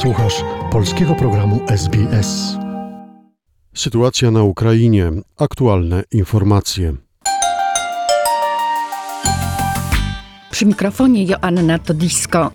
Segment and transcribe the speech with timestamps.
[0.00, 2.56] Słuchasz polskiego programu SBS.
[3.74, 5.10] Sytuacja na Ukrainie.
[5.38, 6.94] Aktualne informacje.
[10.50, 12.50] Przy mikrofonie Joanna Todisko.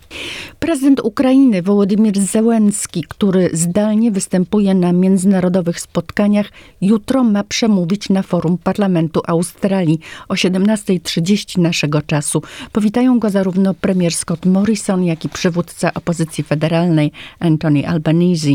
[0.75, 6.49] Prezydent Ukrainy Wołodymyr Zełenski, który zdalnie występuje na międzynarodowych spotkaniach,
[6.81, 12.41] jutro ma przemówić na forum Parlamentu Australii o 17.30 naszego czasu.
[12.71, 18.49] Powitają go zarówno premier Scott Morrison, jak i przywódca opozycji federalnej Anthony Albanese.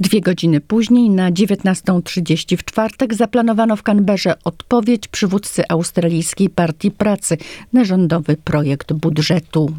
[0.00, 7.36] Dwie godziny później, na 19.30 w czwartek, zaplanowano w Canberrze odpowiedź przywódcy australijskiej Partii Pracy
[7.72, 9.74] na rządowy projekt budżetu.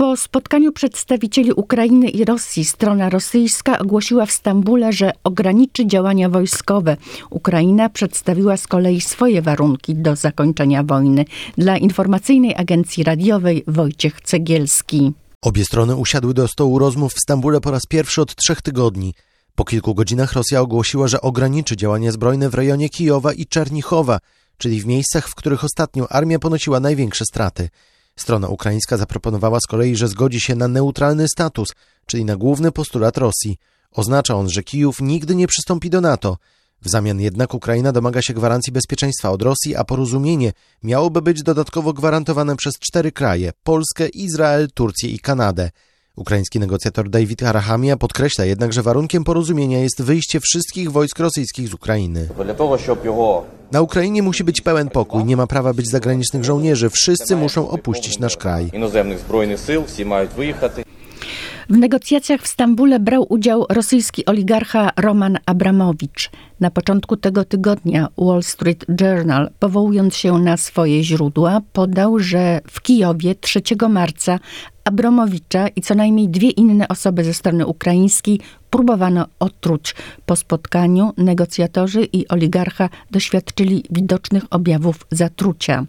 [0.00, 6.96] Po spotkaniu przedstawicieli Ukrainy i Rosji strona rosyjska ogłosiła w Stambule, że ograniczy działania wojskowe.
[7.30, 11.24] Ukraina przedstawiła z kolei swoje warunki do zakończenia wojny.
[11.58, 15.12] Dla informacyjnej agencji radiowej Wojciech Cegielski.
[15.42, 19.14] Obie strony usiadły do stołu rozmów w Stambule po raz pierwszy od trzech tygodni.
[19.54, 24.18] Po kilku godzinach Rosja ogłosiła, że ograniczy działania zbrojne w rejonie Kijowa i Czernichowa,
[24.58, 27.68] czyli w miejscach, w których ostatnio armia ponosiła największe straty.
[28.20, 31.68] Strona ukraińska zaproponowała z kolei, że zgodzi się na neutralny status,
[32.06, 33.56] czyli na główny postulat Rosji.
[33.92, 36.38] Oznacza on, że Kijów nigdy nie przystąpi do NATO.
[36.82, 41.92] W zamian jednak Ukraina domaga się gwarancji bezpieczeństwa od Rosji, a porozumienie miałoby być dodatkowo
[41.92, 45.70] gwarantowane przez cztery kraje Polskę, Izrael, Turcję i Kanadę.
[46.20, 51.74] Ukraiński negocjator David Arahamia podkreśla jednak, że warunkiem porozumienia jest wyjście wszystkich wojsk rosyjskich z
[51.74, 52.28] Ukrainy.
[53.72, 58.18] Na Ukrainie musi być pełen pokój, nie ma prawa być zagranicznych żołnierzy, wszyscy muszą opuścić
[58.18, 58.70] nasz kraj.
[61.68, 66.30] W negocjacjach w Stambule brał udział rosyjski oligarcha Roman Abramowicz.
[66.60, 72.80] Na początku tego tygodnia Wall Street Journal, powołując się na swoje źródła, podał, że w
[72.80, 74.38] Kijowie 3 marca
[74.84, 79.94] Abramowicza i co najmniej dwie inne osoby ze strony ukraińskiej próbowano otruć.
[80.26, 85.86] Po spotkaniu negocjatorzy i oligarcha doświadczyli widocznych objawów zatrucia.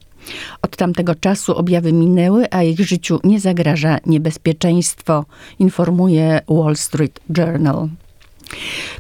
[0.62, 5.26] Od tamtego czasu objawy minęły, a ich życiu nie zagraża niebezpieczeństwo,
[5.60, 7.90] informuje Wall Street Journal.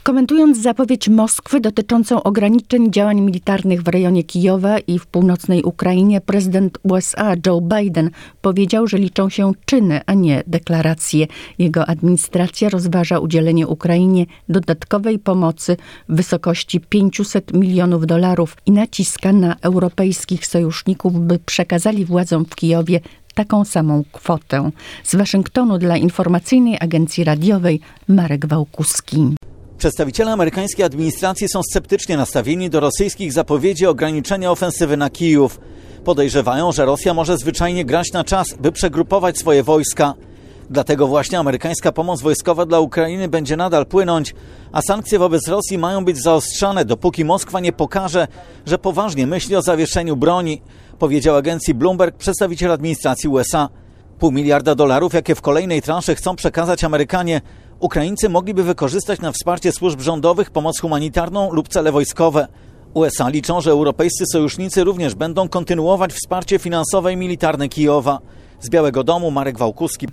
[0.03, 6.77] Komentując zapowiedź Moskwy dotyczącą ograniczeń działań militarnych w rejonie Kijowa i w północnej Ukrainie, prezydent
[6.83, 8.09] USA Joe Biden
[8.41, 11.27] powiedział, że liczą się czyny, a nie deklaracje.
[11.59, 15.77] Jego administracja rozważa udzielenie Ukrainie dodatkowej pomocy
[16.09, 22.99] w wysokości 500 milionów dolarów i naciska na europejskich sojuszników, by przekazali władzom w Kijowie
[23.33, 24.71] taką samą kwotę.
[25.03, 29.35] Z Waszyngtonu dla informacyjnej agencji radiowej Marek Wałkuski.
[29.81, 35.59] Przedstawiciele amerykańskiej administracji są sceptycznie nastawieni do rosyjskich zapowiedzi ograniczenia ofensywy na Kijów.
[36.03, 40.13] Podejrzewają, że Rosja może zwyczajnie grać na czas, by przegrupować swoje wojska.
[40.69, 44.35] Dlatego właśnie amerykańska pomoc wojskowa dla Ukrainy będzie nadal płynąć,
[44.71, 48.27] a sankcje wobec Rosji mają być zaostrzane, dopóki Moskwa nie pokaże,
[48.65, 50.61] że poważnie myśli o zawieszeniu broni,
[50.99, 53.69] powiedział agencji Bloomberg przedstawiciel administracji USA.
[54.19, 57.41] Pół miliarda dolarów, jakie w kolejnej transzy chcą przekazać Amerykanie,
[57.81, 62.47] Ukraińcy mogliby wykorzystać na wsparcie służb rządowych, pomoc humanitarną lub cele wojskowe.
[62.93, 68.19] USA liczą, że europejscy sojusznicy również będą kontynuować wsparcie finansowe i militarne Kijowa.
[68.61, 70.07] Z Białego Domu Marek Wałkuski.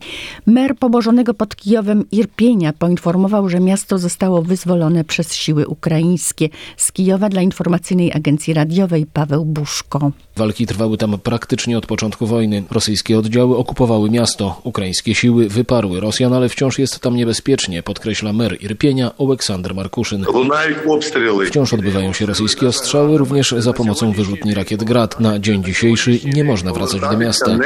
[0.47, 6.49] Mer położonego pod Kijowem Irpienia poinformował, że miasto zostało wyzwolone przez siły ukraińskie.
[6.77, 10.11] Z Kijowa dla informacyjnej agencji radiowej Paweł Buszko.
[10.37, 12.65] Walki trwały tam praktycznie od początku wojny.
[12.71, 14.61] Rosyjskie oddziały okupowały miasto.
[14.65, 20.25] Ukraińskie siły wyparły Rosjan, ale wciąż jest tam niebezpiecznie, podkreśla mer Irpienia Aleksander Markuszyn.
[21.47, 25.21] Wciąż odbywają się rosyjskie ostrzały, również za pomocą wyrzutni rakiet Grad.
[25.21, 27.59] Na dzień dzisiejszy nie można wracać do miasta.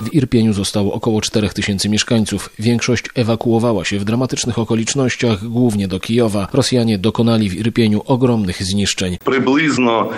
[0.00, 2.50] W Irpieniu zostało około 4000 mieszkańców.
[2.58, 6.48] Większość ewakuowała się w dramatycznych okolicznościach, głównie do Kijowa.
[6.52, 9.18] Rosjanie dokonali w Irpieniu ogromnych zniszczeń.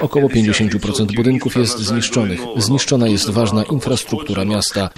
[0.01, 2.41] Około 50% budynków jest zniszczonych.
[2.57, 4.91] Zniszczona jest ważna infrastruktura miasta.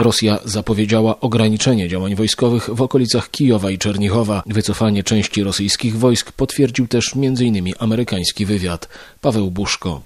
[0.00, 4.42] Rosja zapowiedziała ograniczenie działań wojskowych w okolicach Kijowa i Czernichowa.
[4.46, 7.72] Wycofanie części rosyjskich wojsk potwierdził też m.in.
[7.78, 8.88] amerykański wywiad.
[9.20, 10.00] Paweł Buszko.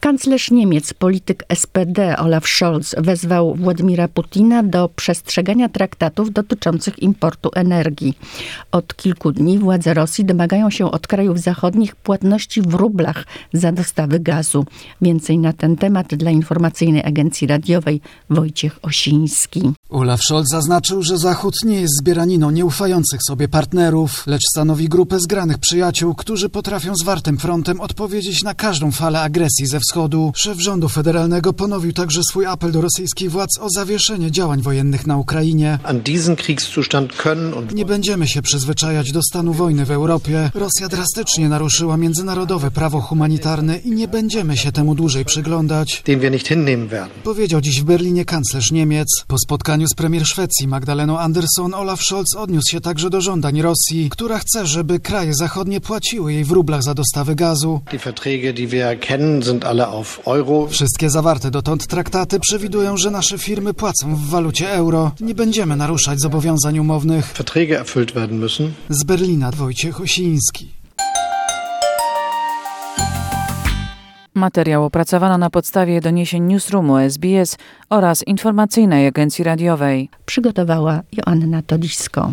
[0.00, 8.18] Kanclerz Niemiec, polityk SPD Olaf Scholz wezwał Władimira Putina do przestrzegania traktatów dotyczących importu energii.
[8.72, 14.20] Od kilku dni władze Rosji domagają się od krajów zachodnich płatności w rublach za dostawy
[14.20, 14.66] gazu.
[15.02, 19.72] Więcej na ten temat dla informacyjnej agencji radiowej Wojciech Osiński.
[19.90, 25.58] Olaf Scholz zaznaczył, że Zachód nie jest zbieraniną nieufających sobie partnerów, lecz stanowi grupę zgranych
[25.58, 30.32] przyjaciół, którzy potrafią zwartym frontem odpowiedzieć na każdą falę agresji ze wschodu.
[30.36, 35.16] Szef rządu federalnego ponowił także swój apel do rosyjskich władz o zawieszenie działań wojennych na
[35.16, 35.78] Ukrainie.
[37.74, 40.50] Nie będziemy się przyzwyczajać do stanu wojny w Europie.
[40.54, 46.02] Rosja drastycznie naruszyła międzynarodowe prawo humanitarne i nie będziemy się temu dłużej przyglądać.
[47.24, 49.08] Powiedział dziś w Berlinie kanclerz Niemiec.
[49.26, 54.10] Po spotkaniu z premier Szwecji Magdaleną Andersson Olaf Scholz odniósł się także do żądań Rosji,
[54.10, 57.80] która chce, żeby kraje zachodnie płaciły jej w rublach za dostawy gazu.
[57.90, 60.66] Die Verträge, die wir kennen, sind alle auf Euro.
[60.66, 65.10] Wszystkie zawarte dotąd traktaty przewidują, że nasze firmy płacą w walucie euro.
[65.20, 67.34] Nie będziemy naruszać zobowiązań umownych.
[67.36, 68.68] Verträge erfüllt werden müssen.
[68.88, 70.68] Z Berlina Wojciech Osiński.
[74.34, 77.56] Materiał opracowano na podstawie doniesień Newsroomu SBS
[77.90, 80.08] oraz informacyjnej agencji radiowej.
[80.26, 82.32] Przygotowała Joanna Todisko.